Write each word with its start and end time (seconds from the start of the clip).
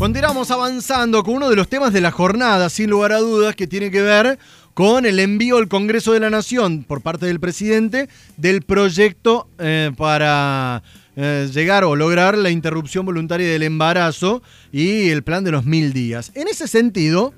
Continuamos 0.00 0.50
avanzando 0.50 1.22
con 1.22 1.34
uno 1.34 1.50
de 1.50 1.56
los 1.56 1.68
temas 1.68 1.92
de 1.92 2.00
la 2.00 2.10
jornada, 2.10 2.70
sin 2.70 2.88
lugar 2.88 3.12
a 3.12 3.18
dudas, 3.18 3.54
que 3.54 3.66
tiene 3.66 3.90
que 3.90 4.00
ver 4.00 4.38
con 4.72 5.04
el 5.04 5.20
envío 5.20 5.58
al 5.58 5.68
Congreso 5.68 6.14
de 6.14 6.20
la 6.20 6.30
Nación 6.30 6.84
por 6.84 7.02
parte 7.02 7.26
del 7.26 7.38
presidente 7.38 8.08
del 8.38 8.62
proyecto 8.62 9.46
eh, 9.58 9.92
para 9.98 10.82
eh, 11.16 11.50
llegar 11.52 11.84
o 11.84 11.96
lograr 11.96 12.38
la 12.38 12.48
interrupción 12.48 13.04
voluntaria 13.04 13.46
del 13.46 13.62
embarazo 13.62 14.42
y 14.72 15.10
el 15.10 15.22
plan 15.22 15.44
de 15.44 15.50
los 15.50 15.66
mil 15.66 15.92
días. 15.92 16.32
En 16.34 16.48
ese 16.48 16.66
sentido, 16.66 17.34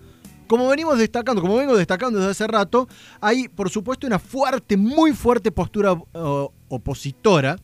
como 0.47 0.69
venimos 0.69 0.99
destacando, 0.99 1.43
como 1.43 1.57
vengo 1.57 1.77
destacando 1.77 2.21
desde 2.21 2.31
hace 2.31 2.47
rato, 2.47 2.89
hay 3.21 3.49
por 3.49 3.71
supuesto 3.71 4.07
una 4.07 4.21
fuerte, 4.21 4.77
muy 4.77 5.15
fuerte 5.15 5.51
postura 5.51 6.01
eh, 6.15 6.47
opositora 6.69 7.59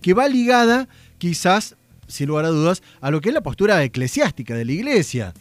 que 0.00 0.14
va 0.14 0.26
ligada 0.28 0.88
quizás 1.18 1.76
sin 2.10 2.28
lugar 2.28 2.44
a 2.44 2.48
dudas, 2.48 2.82
a 3.00 3.10
lo 3.10 3.20
que 3.20 3.28
es 3.30 3.34
la 3.34 3.42
postura 3.42 3.82
eclesiástica 3.82 4.54
de 4.54 4.64
la 4.64 4.72
iglesia. 4.72 5.32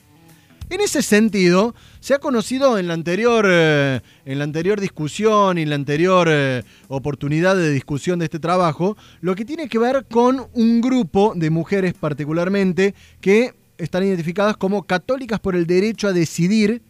En 0.69 0.81
ese 0.81 1.01
sentido, 1.01 1.73
se 1.99 2.13
ha 2.13 2.19
conocido 2.19 2.77
en 2.77 2.87
la 2.87 2.93
anterior, 2.93 3.45
eh, 3.47 4.01
en 4.25 4.37
la 4.37 4.43
anterior 4.43 4.79
discusión 4.79 5.57
y 5.57 5.63
en 5.63 5.69
la 5.69 5.75
anterior 5.75 6.27
eh, 6.29 6.61
oportunidad 6.89 7.55
de 7.55 7.71
discusión 7.71 8.19
de 8.19 8.25
este 8.25 8.37
trabajo, 8.37 8.95
lo 9.21 9.33
que 9.33 9.45
tiene 9.45 9.67
que 9.67 9.79
ver 9.79 10.05
con 10.05 10.47
un 10.53 10.79
grupo 10.79 11.33
de 11.35 11.49
mujeres 11.49 11.95
particularmente 11.95 12.93
que 13.19 13.55
están 13.79 14.03
identificadas 14.03 14.57
como 14.57 14.83
católicas 14.83 15.39
por 15.39 15.55
el 15.55 15.65
derecho 15.65 16.07
a 16.07 16.13
decidir 16.13 16.83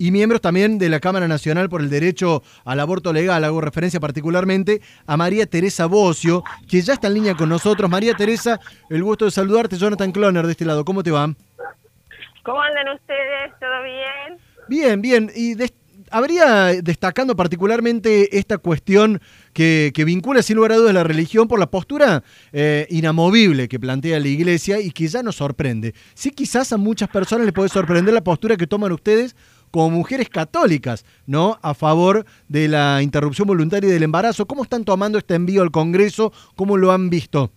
y 0.00 0.12
miembros 0.12 0.40
también 0.40 0.78
de 0.78 0.88
la 0.88 0.98
Cámara 0.98 1.28
Nacional 1.28 1.68
por 1.68 1.82
el 1.82 1.90
Derecho 1.90 2.42
al 2.64 2.80
Aborto 2.80 3.12
Legal. 3.12 3.44
Hago 3.44 3.60
referencia 3.60 4.00
particularmente 4.00 4.80
a 5.06 5.18
María 5.18 5.44
Teresa 5.44 5.84
Bocio, 5.84 6.42
que 6.66 6.80
ya 6.80 6.94
está 6.94 7.08
en 7.08 7.14
línea 7.14 7.34
con 7.34 7.50
nosotros. 7.50 7.90
María 7.90 8.14
Teresa, 8.14 8.58
el 8.88 9.02
gusto 9.02 9.26
de 9.26 9.30
saludarte. 9.30 9.76
Jonathan 9.76 10.10
Cloner 10.10 10.46
de 10.46 10.52
este 10.52 10.64
lado. 10.64 10.86
¿Cómo 10.86 11.02
te 11.02 11.10
va? 11.10 11.30
¿Cómo 12.44 12.62
andan 12.62 12.94
ustedes? 12.94 13.52
¿Todo 13.60 13.82
bien? 13.82 14.38
Bien, 14.68 15.02
bien. 15.02 15.30
Y 15.36 15.54
habría 16.10 16.72
destacando 16.82 17.36
particularmente 17.36 18.38
esta 18.38 18.56
cuestión 18.56 19.20
que, 19.52 19.92
vincula 20.06 20.42
sin 20.42 20.56
lugar 20.56 20.72
a 20.72 20.76
dudas 20.76 20.94
la 20.94 21.04
religión 21.04 21.46
por 21.46 21.58
la 21.58 21.70
postura 21.70 22.22
eh, 22.52 22.86
inamovible 22.88 23.68
que 23.68 23.78
plantea 23.78 24.18
la 24.18 24.28
iglesia 24.28 24.80
y 24.80 24.92
que 24.92 25.08
ya 25.08 25.22
nos 25.22 25.36
sorprende. 25.36 25.94
Sí, 26.14 26.30
quizás 26.30 26.72
a 26.72 26.78
muchas 26.78 27.10
personas 27.10 27.44
les 27.44 27.52
puede 27.52 27.68
sorprender 27.68 28.14
la 28.14 28.24
postura 28.24 28.56
que 28.56 28.66
toman 28.66 28.92
ustedes 28.92 29.36
como 29.70 29.90
mujeres 29.90 30.28
católicas, 30.28 31.04
¿no? 31.26 31.58
A 31.62 31.74
favor 31.74 32.24
de 32.48 32.68
la 32.68 33.02
interrupción 33.02 33.46
voluntaria 33.46 33.90
del 33.90 34.02
embarazo. 34.02 34.46
¿Cómo 34.46 34.62
están 34.62 34.84
tomando 34.84 35.18
este 35.18 35.34
envío 35.34 35.62
al 35.62 35.70
Congreso? 35.70 36.32
¿Cómo 36.56 36.76
lo 36.76 36.92
han 36.92 37.10
visto? 37.10 37.50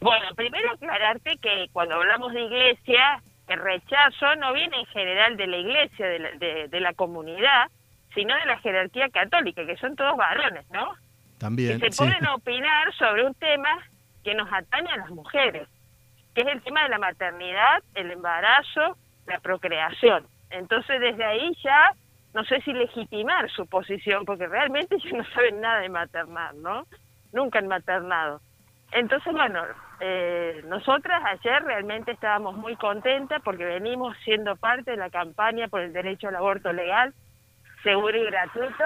Bueno, 0.00 0.26
primero 0.34 0.70
aclararte 0.72 1.36
que 1.38 1.68
cuando 1.72 1.96
hablamos 1.96 2.32
de 2.32 2.42
iglesia, 2.42 3.22
el 3.48 3.60
rechazo 3.60 4.34
no 4.36 4.52
viene 4.52 4.80
en 4.80 4.86
general 4.86 5.36
de 5.36 5.46
la 5.46 5.56
iglesia, 5.58 6.06
de 6.06 6.18
la, 6.18 6.30
de, 6.68 6.80
la 6.80 6.94
comunidad, 6.94 7.70
sino 8.14 8.34
de 8.36 8.46
la 8.46 8.58
jerarquía 8.58 9.08
católica, 9.10 9.66
que 9.66 9.76
son 9.76 9.96
todos 9.96 10.16
varones, 10.16 10.64
¿no? 10.70 10.94
También. 11.38 11.78
Que 11.80 11.90
se 11.90 11.96
pueden 11.96 12.26
opinar 12.28 12.94
sobre 12.94 13.26
un 13.26 13.34
tema 13.34 13.68
que 14.24 14.34
nos 14.34 14.50
atañe 14.52 14.90
a 14.90 14.96
las 14.98 15.10
mujeres, 15.10 15.68
que 16.34 16.42
es 16.42 16.46
el 16.46 16.62
tema 16.62 16.82
de 16.84 16.90
la 16.90 16.98
maternidad, 16.98 17.82
el 17.94 18.10
embarazo, 18.10 18.96
la 19.26 19.38
procreación. 19.40 20.26
Entonces 20.50 21.00
desde 21.00 21.24
ahí 21.24 21.52
ya 21.62 21.94
no 22.34 22.44
sé 22.44 22.60
si 22.62 22.72
legitimar 22.72 23.50
su 23.50 23.66
posición, 23.66 24.24
porque 24.24 24.46
realmente 24.46 24.94
ellos 25.02 25.12
no 25.12 25.24
saben 25.34 25.60
nada 25.60 25.80
de 25.80 25.88
maternar, 25.88 26.54
¿no? 26.54 26.86
Nunca 27.32 27.58
han 27.58 27.68
maternado. 27.68 28.40
Entonces, 28.92 29.32
bueno, 29.32 29.62
eh, 30.00 30.62
nosotras 30.66 31.22
ayer 31.24 31.62
realmente 31.62 32.10
estábamos 32.12 32.56
muy 32.56 32.74
contentas 32.76 33.40
porque 33.44 33.64
venimos 33.64 34.16
siendo 34.24 34.56
parte 34.56 34.92
de 34.92 34.96
la 34.96 35.10
campaña 35.10 35.68
por 35.68 35.80
el 35.80 35.92
derecho 35.92 36.28
al 36.28 36.36
aborto 36.36 36.72
legal, 36.72 37.14
seguro 37.84 38.16
y 38.16 38.26
gratuito, 38.26 38.84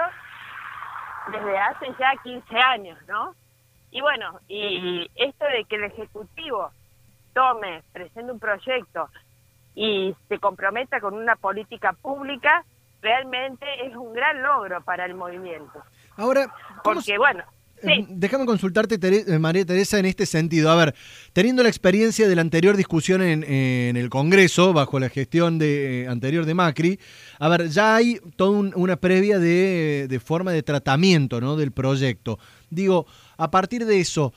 desde 1.31 1.57
hace 1.57 1.87
ya 1.97 2.13
15 2.23 2.57
años, 2.57 2.99
¿no? 3.07 3.33
Y 3.89 4.01
bueno, 4.01 4.39
y 4.47 5.09
esto 5.15 5.45
de 5.45 5.63
que 5.63 5.77
el 5.77 5.85
Ejecutivo 5.85 6.69
tome, 7.33 7.81
presente 7.91 8.31
un 8.31 8.39
proyecto 8.39 9.09
y 9.75 10.15
se 10.29 10.39
comprometa 10.39 10.99
con 10.99 11.13
una 11.13 11.35
política 11.35 11.93
pública, 11.93 12.63
realmente 13.01 13.65
es 13.85 13.95
un 13.95 14.13
gran 14.13 14.41
logro 14.41 14.81
para 14.83 15.05
el 15.05 15.13
movimiento. 15.13 15.83
Ahora, 16.17 16.51
porque 16.83 17.17
bueno, 17.17 17.43
eh, 17.83 18.05
Déjame 18.09 18.45
consultarte, 18.45 18.97
eh, 19.01 19.39
María 19.39 19.65
Teresa, 19.65 19.99
en 19.99 20.05
este 20.05 20.25
sentido. 20.25 20.71
A 20.71 20.75
ver, 20.75 20.95
teniendo 21.33 21.61
la 21.61 21.69
experiencia 21.69 22.27
de 22.27 22.35
la 22.35 22.41
anterior 22.41 22.77
discusión 22.77 23.21
en, 23.21 23.43
el 23.43 24.09
Congreso, 24.09 24.73
bajo 24.73 24.99
la 24.99 25.09
gestión 25.09 25.59
de, 25.59 26.03
eh, 26.03 26.07
anterior 26.07 26.45
de 26.45 26.53
Macri, 26.53 26.99
a 27.37 27.49
ver, 27.49 27.69
ya 27.69 27.95
hay 27.95 28.19
toda 28.35 28.71
una 28.75 28.95
previa 28.95 29.39
de, 29.39 30.07
de, 30.09 30.19
forma 30.19 30.51
de 30.51 30.63
tratamiento 30.63 31.41
¿no? 31.41 31.55
del 31.55 31.71
proyecto. 31.71 32.39
Digo, 32.69 33.05
a 33.37 33.51
partir 33.51 33.85
de 33.85 33.99
eso, 33.99 34.33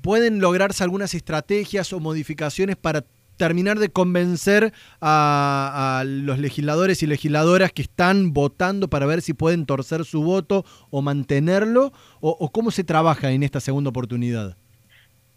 ¿pueden 0.00 0.40
lograrse 0.40 0.82
algunas 0.82 1.14
estrategias 1.14 1.92
o 1.92 2.00
modificaciones 2.00 2.76
para 2.76 3.04
terminar 3.38 3.78
de 3.78 3.90
convencer 3.90 4.72
a, 5.00 6.02
los 6.04 6.38
legisladores 6.38 7.02
y 7.02 7.06
legisladoras 7.06 7.72
que 7.72 7.82
están 7.82 8.34
votando 8.34 8.88
para 8.88 9.06
ver 9.06 9.22
si 9.22 9.32
pueden 9.32 9.64
torcer 9.64 10.04
su 10.04 10.22
voto 10.22 10.64
o 10.90 11.00
mantenerlo? 11.00 11.92
¿O, 12.20 12.50
cómo 12.52 12.70
se 12.70 12.84
trabaja 12.84 13.30
en 13.30 13.42
esta 13.42 13.60
segunda 13.60 13.90
oportunidad? 13.90 14.56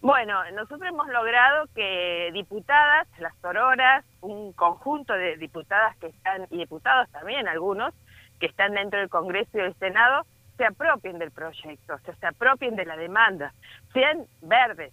Bueno, 0.01 0.33
nosotros 0.53 0.81
hemos 0.89 1.07
logrado 1.07 1.67
que 1.75 2.31
diputadas, 2.33 3.07
las 3.19 3.35
tororas, 3.37 4.03
un 4.21 4.51
conjunto 4.53 5.13
de 5.13 5.37
diputadas 5.37 5.95
que 5.97 6.07
están, 6.07 6.47
y 6.49 6.57
diputados 6.57 7.07
también 7.11 7.47
algunos, 7.47 7.93
que 8.39 8.47
están 8.47 8.73
dentro 8.73 8.99
del 8.99 9.09
Congreso 9.09 9.51
y 9.53 9.61
del 9.61 9.75
Senado, 9.75 10.25
se 10.57 10.65
apropien 10.65 11.19
del 11.19 11.31
proyecto, 11.31 11.97
se 12.19 12.25
apropien 12.25 12.75
de 12.75 12.85
la 12.85 12.97
demanda, 12.97 13.53
sean 13.93 14.25
verdes, 14.41 14.91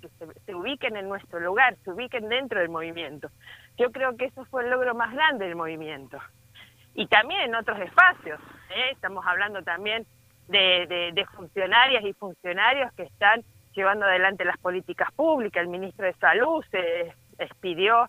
que 0.00 0.08
se, 0.46 0.54
ubiquen 0.54 0.96
en 0.96 1.08
nuestro 1.08 1.38
lugar, 1.38 1.76
se 1.84 1.90
ubiquen 1.90 2.28
dentro 2.28 2.58
del 2.58 2.68
movimiento. 2.68 3.30
Yo 3.78 3.92
creo 3.92 4.16
que 4.16 4.26
eso 4.26 4.44
fue 4.46 4.64
el 4.64 4.70
logro 4.70 4.94
más 4.94 5.12
grande 5.12 5.46
del 5.46 5.54
movimiento. 5.54 6.18
Y 6.94 7.06
también 7.06 7.42
en 7.42 7.54
otros 7.54 7.78
espacios, 7.78 8.40
¿eh? 8.70 8.90
estamos 8.92 9.24
hablando 9.26 9.62
también 9.62 10.06
de, 10.48 11.24
funcionarias 11.36 12.04
y 12.04 12.12
funcionarios 12.14 12.92
que 12.94 13.04
están 13.04 13.42
llevando 13.72 14.06
adelante 14.06 14.44
las 14.44 14.58
políticas 14.58 15.12
públicas. 15.12 15.62
El 15.62 15.68
ministro 15.68 16.04
de 16.04 16.14
Salud 16.14 16.64
se 16.70 17.14
expidió 17.38 18.08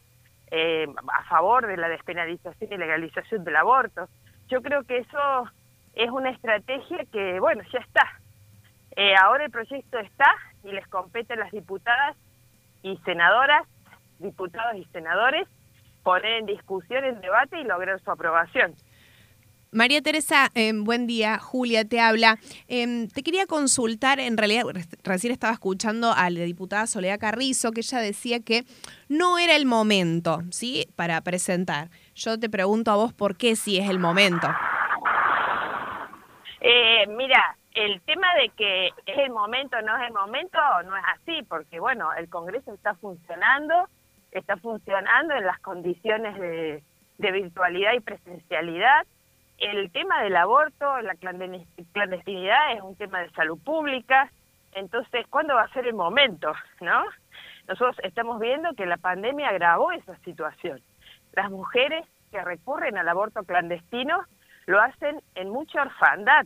eh, 0.50 0.88
a 1.14 1.24
favor 1.26 1.68
de 1.68 1.78
la 1.78 1.90
despenalización 1.90 2.74
y 2.74 2.78
legalización 2.78 3.44
del 3.44 3.56
aborto. 3.56 4.10
Yo 4.50 4.64
creo 4.64 4.84
que 4.84 4.98
eso 4.98 5.48
es 5.94 6.10
una 6.10 6.32
estrategia 6.32 7.06
que, 7.12 7.40
bueno, 7.40 7.62
ya 7.72 7.80
está. 7.80 8.20
Eh, 8.96 9.14
ahora 9.22 9.46
el 9.46 9.52
proyecto 9.52 10.00
está 10.00 10.36
y 10.64 10.72
les 10.72 10.88
compete 10.88 11.34
a 11.34 11.38
las 11.38 11.52
diputadas 11.52 12.16
y 12.84 12.98
senadoras, 13.06 13.68
diputados 14.20 14.76
y 14.76 14.86
senadores, 14.86 15.48
poner 16.04 16.40
en 16.40 16.46
discusión, 16.46 17.04
en 17.06 17.22
debate 17.22 17.60
y 17.60 17.64
lograr 17.64 18.00
su 18.02 18.12
aprobación. 18.12 18.76
María 19.74 20.02
Teresa, 20.02 20.50
em, 20.54 20.84
buen 20.84 21.08
día. 21.08 21.40
Julia 21.40 21.86
te 21.86 22.02
habla. 22.02 22.38
Em, 22.68 23.08
te 23.08 23.24
quería 23.24 23.46
consultar, 23.46 24.20
en 24.20 24.36
realidad 24.36 24.66
recién 25.02 25.32
estaba 25.32 25.54
escuchando 25.54 26.12
a 26.12 26.30
la 26.30 26.42
diputada 26.42 26.88
Soledad 26.88 27.20
Carrizo, 27.20 27.72
que 27.72 27.80
ella 27.80 28.00
decía 28.00 28.42
que 28.42 28.66
no 29.08 29.40
era 29.40 29.56
el 29.56 29.66
momento, 29.66 30.42
¿sí? 30.52 30.88
Para 30.98 31.22
presentar. 31.22 31.90
Yo 32.16 32.38
te 32.38 32.50
pregunto 32.50 32.92
a 32.92 32.98
vos 32.98 33.14
por 33.14 33.38
qué 33.38 33.56
sí 33.56 33.78
es 33.78 33.90
el 33.90 33.98
momento. 33.98 34.50
Eh, 36.60 37.08
mira, 37.08 37.56
el 37.74 38.02
tema 38.02 38.28
de 38.36 38.50
que 38.50 38.88
es 39.06 39.18
el 39.18 39.32
momento, 39.32 39.82
no 39.82 39.98
es 39.98 40.08
el 40.08 40.14
momento, 40.14 40.60
no 40.86 40.98
es 40.98 41.04
así, 41.16 41.44
porque 41.44 41.80
bueno, 41.80 42.14
el 42.14 42.30
Congreso 42.30 42.74
está 42.74 42.96
funcionando, 42.96 43.88
está 44.32 44.58
funcionando 44.58 45.36
en 45.36 45.46
las 45.46 45.60
condiciones 45.60 46.38
de, 46.40 46.84
virtualidad 47.18 47.94
y 47.94 48.00
presencialidad. 48.00 49.06
El 49.58 49.92
tema 49.92 50.24
del 50.24 50.36
aborto, 50.36 51.02
la 51.02 51.14
clandestinidad 51.16 52.74
es 52.74 52.82
un 52.82 52.96
tema 52.96 53.20
de 53.20 53.30
salud 53.32 53.60
pública, 53.64 54.32
entonces, 54.74 55.26
¿cuándo 55.30 55.56
va 55.56 55.64
a 55.64 55.74
ser 55.74 55.88
el 55.88 55.94
momento? 55.94 56.54
¿No? 56.80 57.04
Nosotros 57.68 57.98
estamos 58.04 58.40
viendo 58.40 58.74
que 58.74 58.86
la 58.86 58.98
pandemia 58.98 59.50
agravó 59.50 59.92
esa 59.92 60.16
situación. 60.20 60.82
Las 61.34 61.50
mujeres 61.52 62.06
que 62.32 62.42
recurren 62.42 62.98
al 62.98 63.08
aborto 63.08 63.44
clandestino 63.44 64.24
lo 64.66 64.82
hacen 64.82 65.22
en 65.36 65.50
mucha 65.50 65.82
orfandad, 65.82 66.46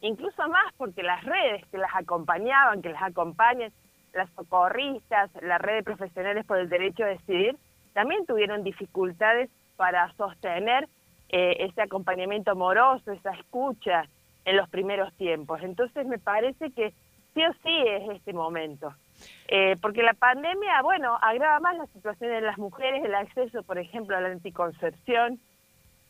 incluso 0.00 0.48
más 0.48 0.72
porque 0.76 1.02
las 1.02 1.24
redes 1.24 1.64
que 1.70 1.78
las 1.78 1.94
acompañaban, 1.94 2.82
que 2.82 2.90
las 2.90 3.02
acompañan, 3.02 3.72
las 4.12 4.30
socorristas, 4.30 5.30
la 5.42 5.58
red 5.58 5.76
de 5.76 5.82
profesionales 5.82 6.44
por 6.46 6.58
el 6.58 6.68
derecho 6.68 7.04
a 7.04 7.08
decidir, 7.08 7.56
también 7.92 8.26
tuvieron 8.26 8.64
dificultades 8.64 9.50
para 9.76 10.12
sostener 10.14 10.88
eh, 11.28 11.56
ese 11.60 11.82
acompañamiento 11.82 12.52
amoroso, 12.52 13.12
esa 13.12 13.30
escucha 13.32 14.04
en 14.44 14.56
los 14.56 14.68
primeros 14.68 15.12
tiempos. 15.14 15.60
Entonces 15.62 16.06
me 16.06 16.18
parece 16.18 16.70
que 16.70 16.92
sí 17.34 17.44
o 17.44 17.52
sí 17.62 17.84
es 17.86 18.16
este 18.16 18.32
momento. 18.32 18.94
Eh, 19.48 19.76
porque 19.80 20.02
la 20.02 20.14
pandemia, 20.14 20.80
bueno, 20.82 21.18
agrava 21.20 21.60
más 21.60 21.76
la 21.76 21.86
situación 21.86 22.30
de 22.30 22.40
las 22.40 22.58
mujeres, 22.58 23.04
el 23.04 23.14
acceso, 23.14 23.62
por 23.62 23.78
ejemplo, 23.78 24.16
a 24.16 24.20
la 24.20 24.28
anticoncepción. 24.28 25.38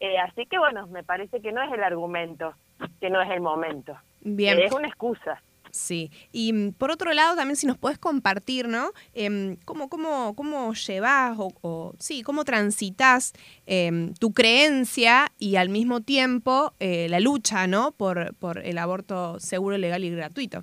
Eh, 0.00 0.18
así 0.18 0.46
que, 0.46 0.58
bueno, 0.58 0.86
me 0.88 1.02
parece 1.02 1.40
que 1.40 1.52
no 1.52 1.62
es 1.62 1.72
el 1.72 1.82
argumento, 1.82 2.54
que 3.00 3.10
no 3.10 3.20
es 3.20 3.30
el 3.30 3.40
momento. 3.40 3.96
Bien. 4.20 4.58
es 4.58 4.72
una 4.72 4.88
excusa. 4.88 5.42
Sí, 5.70 6.10
y 6.32 6.52
mm, 6.52 6.72
por 6.72 6.90
otro 6.90 7.12
lado 7.12 7.36
también 7.36 7.56
si 7.56 7.66
nos 7.66 7.76
puedes 7.76 7.98
compartir, 7.98 8.68
¿no? 8.68 8.90
Eh, 9.14 9.56
¿cómo, 9.64 9.88
cómo, 9.88 10.34
¿Cómo 10.34 10.72
llevas 10.72 11.36
o, 11.38 11.94
sí, 11.98 12.22
cómo 12.22 12.44
transitas 12.44 13.34
em, 13.66 14.14
tu 14.14 14.32
creencia 14.32 15.26
y 15.38 15.56
al 15.56 15.68
mismo 15.68 16.00
tiempo 16.00 16.72
eh, 16.80 17.08
la 17.08 17.20
lucha, 17.20 17.66
¿no? 17.66 17.92
Por, 17.92 18.34
por 18.36 18.58
el 18.58 18.78
aborto 18.78 19.38
seguro, 19.40 19.76
legal 19.76 20.04
y 20.04 20.10
gratuito. 20.10 20.62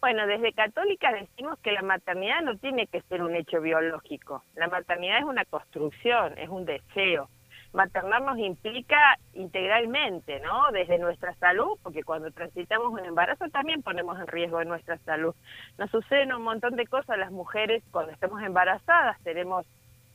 Bueno, 0.00 0.26
desde 0.26 0.52
católica 0.52 1.12
decimos 1.12 1.58
que 1.58 1.72
la 1.72 1.82
maternidad 1.82 2.40
no 2.42 2.56
tiene 2.56 2.86
que 2.86 3.02
ser 3.02 3.22
un 3.22 3.34
hecho 3.34 3.60
biológico. 3.60 4.44
La 4.54 4.68
maternidad 4.68 5.18
es 5.18 5.24
una 5.24 5.44
construcción, 5.44 6.38
es 6.38 6.48
un 6.48 6.64
deseo 6.64 7.28
maternar 7.72 8.22
nos 8.22 8.38
implica 8.38 9.16
integralmente, 9.32 10.40
¿no? 10.40 10.70
Desde 10.72 10.98
nuestra 10.98 11.34
salud, 11.36 11.78
porque 11.82 12.02
cuando 12.02 12.30
transitamos 12.30 12.92
un 12.92 13.04
embarazo 13.04 13.48
también 13.48 13.82
ponemos 13.82 14.18
en 14.18 14.26
riesgo 14.26 14.62
nuestra 14.64 14.98
salud. 14.98 15.34
Nos 15.78 15.90
suceden 15.90 16.32
un 16.32 16.42
montón 16.42 16.76
de 16.76 16.86
cosas 16.86 17.18
las 17.18 17.30
mujeres 17.30 17.82
cuando 17.90 18.12
estamos 18.12 18.42
embarazadas, 18.42 19.20
tenemos 19.22 19.66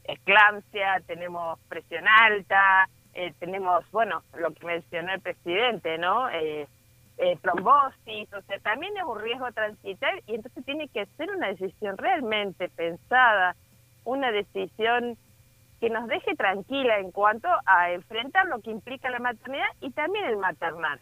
esclampsia, 0.03 1.01
tenemos 1.07 1.59
presión 1.67 2.05
alta, 2.07 2.89
eh, 3.13 3.33
tenemos, 3.39 3.89
bueno, 3.91 4.23
lo 4.37 4.53
que 4.53 4.65
mencionó 4.65 5.13
el 5.13 5.21
presidente, 5.21 5.97
¿no? 5.97 6.29
Eh, 6.29 6.67
eh, 7.17 7.37
trombosis, 7.41 8.31
o 8.33 8.41
sea, 8.41 8.59
también 8.59 8.95
es 8.97 9.03
un 9.03 9.19
riesgo 9.19 9.49
transitar 9.53 10.21
y 10.27 10.35
entonces 10.35 10.65
tiene 10.65 10.89
que 10.89 11.05
ser 11.17 11.31
una 11.31 11.47
decisión 11.47 11.97
realmente 11.97 12.67
pensada, 12.67 13.55
una 14.03 14.31
decisión 14.31 15.17
que 15.79 15.89
nos 15.89 16.07
deje 16.07 16.35
tranquila 16.35 16.99
en 16.99 17.11
cuanto 17.11 17.47
a 17.65 17.91
enfrentar 17.91 18.47
lo 18.47 18.59
que 18.61 18.71
implica 18.71 19.09
la 19.09 19.19
maternidad 19.19 19.67
y 19.81 19.91
también 19.91 20.25
el 20.25 20.37
maternar. 20.37 20.99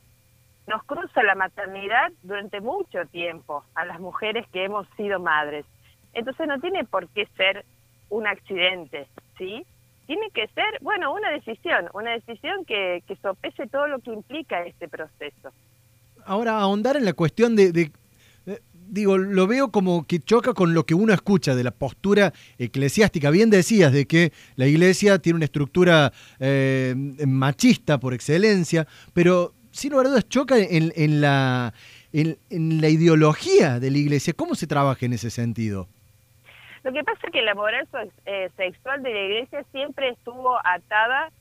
Nos 0.67 0.83
cruza 0.83 1.23
la 1.23 1.35
maternidad 1.35 2.11
durante 2.23 2.61
mucho 2.61 3.05
tiempo 3.07 3.63
a 3.75 3.85
las 3.85 3.99
mujeres 3.99 4.47
que 4.51 4.63
hemos 4.63 4.87
sido 4.95 5.19
madres. 5.19 5.65
Entonces 6.13 6.47
no 6.47 6.59
tiene 6.59 6.85
por 6.85 7.07
qué 7.09 7.25
ser 7.37 7.65
un 8.09 8.27
accidente, 8.27 9.07
¿sí? 9.37 9.65
Tiene 10.05 10.29
que 10.31 10.47
ser, 10.49 10.79
bueno, 10.81 11.13
una 11.13 11.31
decisión, 11.31 11.89
una 11.93 12.11
decisión 12.11 12.65
que, 12.65 13.03
que 13.07 13.15
sopese 13.17 13.67
todo 13.67 13.87
lo 13.87 13.99
que 13.99 14.11
implica 14.11 14.63
este 14.63 14.87
proceso. 14.87 15.51
Ahora, 16.25 16.59
ahondar 16.59 16.95
en 16.95 17.05
la 17.05 17.13
cuestión 17.13 17.55
de, 17.55 17.71
de 17.71 17.91
digo, 18.93 19.17
lo 19.17 19.47
veo 19.47 19.71
como 19.71 20.05
que 20.05 20.19
choca 20.19 20.53
con 20.53 20.75
lo 20.75 20.85
que 20.85 20.93
uno 20.93 21.13
escucha 21.13 21.55
de 21.55 21.63
la 21.63 21.71
postura 21.71 22.31
eclesiástica. 22.59 23.31
Bien 23.31 23.49
decías 23.49 23.91
de 23.91 24.05
que 24.05 24.31
la 24.55 24.67
iglesia 24.67 25.17
tiene 25.17 25.37
una 25.37 25.45
estructura 25.45 26.11
eh, 26.39 26.93
machista 27.25 27.99
por 27.99 28.13
excelencia, 28.13 28.85
pero 29.13 29.53
sin 29.71 29.91
lugar 29.91 30.05
a 30.05 30.09
dudas 30.09 30.29
choca 30.29 30.57
en, 30.59 30.93
en 30.95 31.21
la, 31.21 31.73
en, 32.13 32.37
la 32.81 32.89
ideología 32.89 33.79
de 33.79 33.89
la 33.89 33.97
iglesia. 33.97 34.33
¿Cómo 34.33 34.53
se 34.53 34.67
trabaja 34.67 35.05
en 35.07 35.13
ese 35.13 35.31
sentido? 35.31 35.87
Lo 36.83 36.93
que 36.93 37.03
pasa 37.03 37.19
es 37.23 37.31
que 37.31 37.41
la 37.41 37.55
moral 37.55 37.87
eh, 38.25 38.51
sexual 38.55 39.01
de 39.01 39.11
la 39.11 39.21
iglesia 39.21 39.65
siempre 39.71 40.09
estuvo 40.09 40.55
atada 40.63 41.31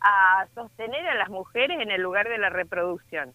a 0.00 0.46
sostener 0.54 1.06
a 1.06 1.16
las 1.16 1.28
mujeres 1.28 1.78
en 1.78 1.90
el 1.90 2.00
lugar 2.00 2.26
de 2.28 2.38
la 2.38 2.48
reproducción 2.48 3.34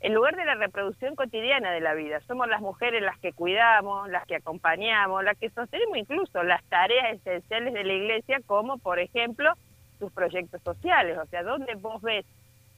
en 0.00 0.14
lugar 0.14 0.36
de 0.36 0.44
la 0.44 0.54
reproducción 0.54 1.14
cotidiana 1.14 1.70
de 1.70 1.80
la 1.80 1.94
vida. 1.94 2.20
Somos 2.26 2.48
las 2.48 2.60
mujeres 2.60 3.02
las 3.02 3.18
que 3.18 3.32
cuidamos, 3.32 4.08
las 4.10 4.26
que 4.26 4.36
acompañamos, 4.36 5.24
las 5.24 5.38
que 5.38 5.50
sostenemos 5.50 5.96
incluso 5.96 6.42
las 6.42 6.62
tareas 6.64 7.14
esenciales 7.14 7.72
de 7.72 7.84
la 7.84 7.92
iglesia, 7.92 8.40
como 8.46 8.78
por 8.78 8.98
ejemplo 8.98 9.52
sus 9.98 10.12
proyectos 10.12 10.60
sociales. 10.62 11.18
O 11.18 11.26
sea, 11.26 11.42
¿dónde 11.42 11.74
vos 11.76 12.02
ves 12.02 12.26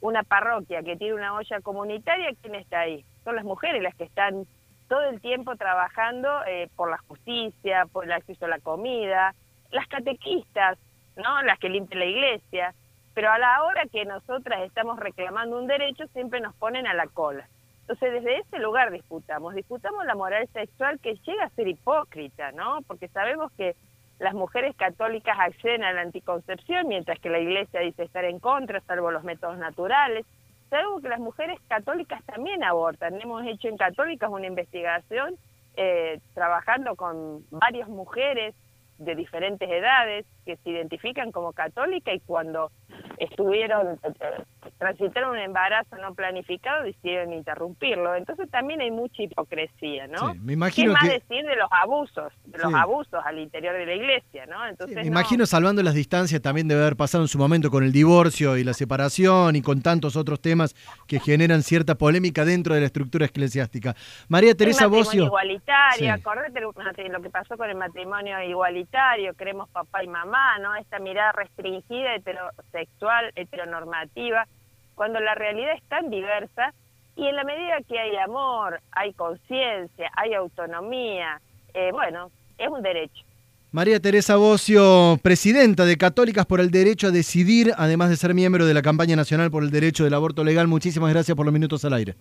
una 0.00 0.22
parroquia 0.22 0.82
que 0.82 0.96
tiene 0.96 1.14
una 1.14 1.34
olla 1.34 1.60
comunitaria? 1.60 2.30
¿Quién 2.40 2.54
está 2.54 2.80
ahí? 2.80 3.04
Son 3.24 3.34
las 3.34 3.44
mujeres 3.44 3.82
las 3.82 3.94
que 3.94 4.04
están 4.04 4.46
todo 4.88 5.02
el 5.08 5.20
tiempo 5.20 5.56
trabajando 5.56 6.28
eh, 6.46 6.68
por 6.76 6.90
la 6.90 6.98
justicia, 6.98 7.86
por 7.92 8.04
el 8.04 8.12
acceso 8.12 8.44
a 8.44 8.48
la 8.48 8.60
comida, 8.60 9.34
las 9.72 9.88
catequistas, 9.88 10.78
¿no? 11.16 11.42
Las 11.42 11.58
que 11.58 11.68
limpian 11.68 11.98
la 11.98 12.06
iglesia 12.06 12.74
pero 13.16 13.32
a 13.32 13.38
la 13.38 13.62
hora 13.64 13.86
que 13.90 14.04
nosotras 14.04 14.60
estamos 14.66 15.00
reclamando 15.00 15.58
un 15.58 15.66
derecho 15.66 16.06
siempre 16.08 16.38
nos 16.38 16.54
ponen 16.56 16.86
a 16.86 16.92
la 16.92 17.06
cola. 17.06 17.48
Entonces 17.80 18.12
desde 18.12 18.40
ese 18.40 18.58
lugar 18.58 18.90
disputamos, 18.92 19.54
disputamos 19.54 20.04
la 20.04 20.14
moral 20.14 20.46
sexual 20.52 21.00
que 21.00 21.14
llega 21.26 21.44
a 21.44 21.48
ser 21.48 21.66
hipócrita, 21.66 22.52
¿no? 22.52 22.80
Porque 22.86 23.08
sabemos 23.08 23.50
que 23.52 23.74
las 24.18 24.34
mujeres 24.34 24.76
católicas 24.76 25.34
acceden 25.40 25.82
a 25.82 25.94
la 25.94 26.02
anticoncepción 26.02 26.88
mientras 26.88 27.18
que 27.18 27.30
la 27.30 27.38
iglesia 27.38 27.80
dice 27.80 28.02
estar 28.02 28.26
en 28.26 28.38
contra, 28.38 28.82
salvo 28.82 29.10
los 29.10 29.24
métodos 29.24 29.56
naturales. 29.56 30.26
Sabemos 30.68 31.00
que 31.00 31.08
las 31.08 31.20
mujeres 31.20 31.58
católicas 31.68 32.22
también 32.26 32.62
abortan. 32.64 33.18
Hemos 33.18 33.46
hecho 33.46 33.68
en 33.68 33.78
Católicas 33.78 34.28
una 34.28 34.46
investigación 34.46 35.36
eh, 35.78 36.20
trabajando 36.34 36.96
con 36.96 37.46
varias 37.48 37.88
mujeres 37.88 38.54
de 38.98 39.14
diferentes 39.14 39.70
edades 39.70 40.26
que 40.46 40.56
se 40.58 40.70
identifican 40.70 41.32
como 41.32 41.52
católicas 41.52 42.14
y 42.14 42.20
cuando 42.20 42.70
estuvieron, 43.18 43.98
eh, 44.02 44.44
transitaron 44.78 45.30
un 45.30 45.38
embarazo 45.38 45.96
no 45.96 46.14
planificado, 46.14 46.84
decidieron 46.84 47.32
interrumpirlo. 47.32 48.14
Entonces 48.14 48.48
también 48.50 48.80
hay 48.80 48.90
mucha 48.90 49.22
hipocresía, 49.22 50.06
¿no? 50.06 50.34
me 50.36 50.52
imagino 50.52 50.94
¿Qué 50.94 51.00
más 51.00 51.08
decir 51.08 51.44
de 51.44 51.56
los 51.56 51.68
abusos, 51.70 52.32
de 52.44 52.58
los 52.58 52.72
abusos 52.72 53.20
al 53.24 53.38
interior 53.38 53.74
de 53.74 53.86
la 53.86 53.94
iglesia, 53.94 54.46
¿no? 54.46 54.66
Entonces, 54.66 54.96
me 54.96 55.06
imagino 55.06 55.44
salvando 55.46 55.82
las 55.82 55.94
distancias 55.94 56.40
también 56.40 56.68
debe 56.68 56.82
haber 56.82 56.96
pasado 56.96 57.24
en 57.24 57.28
su 57.28 57.38
momento 57.38 57.70
con 57.70 57.82
el 57.82 57.92
divorcio 57.92 58.56
y 58.56 58.64
la 58.64 58.72
separación 58.72 59.56
y 59.56 59.62
con 59.62 59.82
tantos 59.82 60.16
otros 60.16 60.40
temas 60.40 60.74
que 61.06 61.18
generan 61.18 61.62
cierta 61.62 61.96
polémica 61.96 62.44
dentro 62.44 62.74
de 62.74 62.80
la 62.80 62.86
estructura 62.86 63.26
eclesiástica. 63.26 63.94
María 64.28 64.54
Teresa 64.54 64.86
Bocio. 64.86 65.24
igualitario, 65.24 66.12
acordate 66.12 66.60
lo 66.60 67.22
que 67.22 67.30
pasó 67.30 67.56
con 67.56 67.68
el 67.68 67.76
matrimonio 67.76 68.40
igualitario, 68.42 69.34
queremos 69.34 69.68
papá 69.70 70.04
y 70.04 70.08
mamá, 70.36 70.58
¿no? 70.58 70.74
Esta 70.76 70.98
mirada 70.98 71.32
restringida 71.32 72.14
heterosexual 72.14 73.32
heteronormativa, 73.34 74.46
cuando 74.94 75.20
la 75.20 75.34
realidad 75.34 75.72
es 75.76 75.82
tan 75.84 76.10
diversa 76.10 76.72
y 77.16 77.26
en 77.26 77.36
la 77.36 77.44
medida 77.44 77.76
que 77.88 77.98
hay 77.98 78.16
amor, 78.16 78.80
hay 78.92 79.12
conciencia, 79.14 80.10
hay 80.16 80.34
autonomía, 80.34 81.40
eh, 81.74 81.90
bueno, 81.92 82.30
es 82.58 82.68
un 82.68 82.82
derecho. 82.82 83.24
María 83.72 84.00
Teresa 84.00 84.36
Bocio, 84.36 85.18
presidenta 85.22 85.84
de 85.84 85.96
Católicas 85.98 86.46
por 86.46 86.60
el 86.60 86.70
Derecho 86.70 87.08
a 87.08 87.10
Decidir, 87.10 87.72
además 87.76 88.08
de 88.08 88.16
ser 88.16 88.32
miembro 88.32 88.64
de 88.64 88.72
la 88.72 88.80
campaña 88.80 89.16
nacional 89.16 89.50
por 89.50 89.62
el 89.62 89.70
derecho 89.70 90.04
del 90.04 90.14
aborto 90.14 90.44
legal, 90.44 90.66
muchísimas 90.66 91.12
gracias 91.12 91.36
por 91.36 91.44
los 91.44 91.52
minutos 91.52 91.84
al 91.84 91.92
aire. 91.92 92.14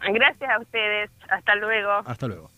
Gracias 0.00 0.50
a 0.50 0.60
ustedes, 0.60 1.10
hasta 1.30 1.54
luego. 1.56 2.02
Hasta 2.04 2.28
luego. 2.28 2.50